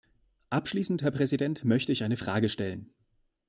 Abschließend, 0.49 1.03
Herr 1.03 1.11
Präsident, 1.11 1.63
möchte 1.63 1.91
ich 1.91 2.03
eine 2.03 2.17
Frage 2.17 2.49
stellen. 2.49 2.89